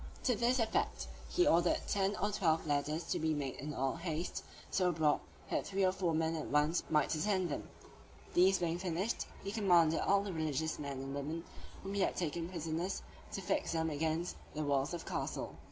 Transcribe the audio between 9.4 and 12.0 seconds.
he commanded all the religious men and women, whom